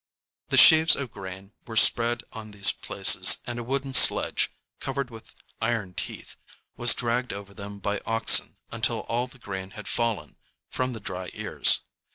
[0.49, 5.35] The sheaves of grain were spread on these places, and a wooden sledge, covered with
[5.61, 6.37] iron teeth,
[6.75, 10.37] was dragged over them by oxen until all the grain had fallen
[10.71, 11.81] from the dry ears.